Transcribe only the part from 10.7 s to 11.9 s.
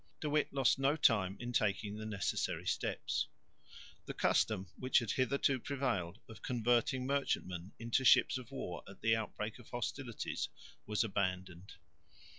was abandoned.